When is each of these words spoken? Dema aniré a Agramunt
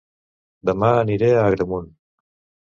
Dema 0.69 0.89
aniré 1.01 1.29
a 1.35 1.45
Agramunt 1.51 1.93